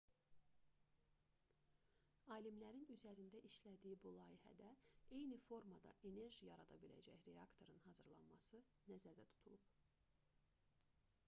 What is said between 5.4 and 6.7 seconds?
formada enerji